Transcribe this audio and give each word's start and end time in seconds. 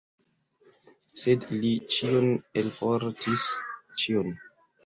Sed 1.23 1.45
li 1.57 1.71
ĉion 1.97 2.31
elportis, 2.63 3.47
ĉion! 4.03 4.35